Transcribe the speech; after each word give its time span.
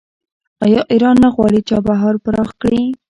آیا 0.63 0.81
ایران 0.91 1.15
نه 1.23 1.29
غواړي 1.35 1.59
چابهار 1.69 2.15
پراخ 2.23 2.49
کړي؟ 2.61 2.81